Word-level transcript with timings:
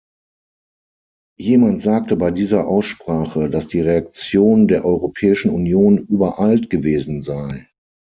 Jemand 1.39 1.83
sagte 1.83 2.15
bei 2.15 2.31
dieser 2.31 2.67
Aussprache, 2.67 3.51
dass 3.51 3.67
die 3.67 3.81
Reaktion 3.81 4.67
der 4.67 4.83
Europäischen 4.83 5.51
Union 5.51 5.99
übereilt 5.99 6.71
gewesen 6.71 7.21
sei. 7.21 7.67